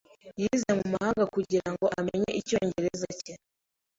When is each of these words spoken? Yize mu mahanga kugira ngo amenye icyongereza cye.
Yize 0.41 0.69
mu 0.77 0.85
mahanga 0.93 1.23
kugira 1.35 1.67
ngo 1.73 1.85
amenye 1.99 2.31
icyongereza 2.39 3.07
cye. 3.23 3.33